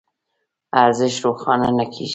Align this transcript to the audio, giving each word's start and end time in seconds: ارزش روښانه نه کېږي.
ارزش 0.83 1.15
روښانه 1.25 1.69
نه 1.77 1.85
کېږي. 1.93 2.09